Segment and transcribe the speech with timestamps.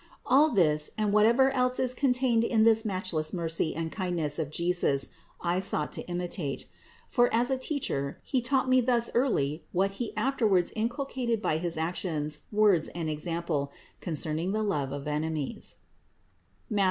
[0.25, 5.09] All this, and whatever else is contained in this matchless mercy and kindness of Jesus,
[5.41, 6.65] I sought to imitate;
[7.07, 11.77] for as a Teacher He taught me thus early what He afterwards inculcated by his
[11.77, 15.75] actions, words and example concerning the love of enemies
[16.67, 16.79] (Matth.